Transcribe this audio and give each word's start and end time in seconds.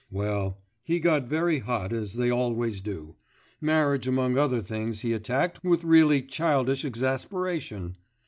Well, 0.09 0.57
he 0.81 0.99
got 0.99 1.27
very 1.27 1.59
hot, 1.59 1.93
as 1.93 2.15
they 2.15 2.31
always 2.31 2.81
do. 2.81 3.17
Marriage 3.61 4.07
among 4.07 4.35
other 4.35 4.63
things 4.63 5.01
he 5.01 5.13
attacked 5.13 5.63
with 5.63 5.83
really 5.83 6.23
childish 6.23 6.83
exasperation. 6.83 7.97